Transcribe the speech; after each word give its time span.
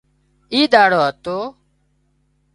اي 0.53 0.59
ۮياۯو 0.71 1.01
هتو 1.07 1.37